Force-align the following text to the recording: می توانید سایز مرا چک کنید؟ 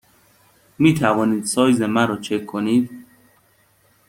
می 0.79 0.93
توانید 0.93 1.43
سایز 1.45 1.81
مرا 1.81 2.17
چک 2.17 2.45
کنید؟ 2.45 3.05